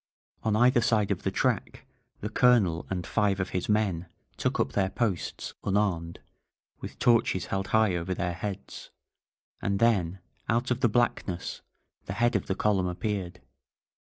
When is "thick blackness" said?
10.87-11.61